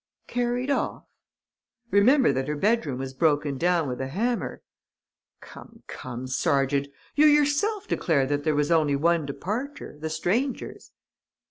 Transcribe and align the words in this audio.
"Carried 0.25 0.71
off?" 0.71 1.03
"Remember 1.91 2.33
that 2.33 2.47
her 2.47 2.55
bedroom 2.55 2.97
was 2.97 3.13
broken 3.13 3.59
down 3.59 3.87
with 3.87 4.01
a 4.01 4.07
hammer." 4.07 4.63
"Come, 5.41 5.83
come, 5.85 6.25
sergeant! 6.25 6.87
You 7.13 7.27
yourself 7.27 7.87
declare 7.87 8.25
that 8.25 8.43
there 8.43 8.55
was 8.55 8.71
only 8.71 8.95
one 8.95 9.27
departure, 9.27 9.99
the 9.99 10.09
stranger's." 10.09 10.91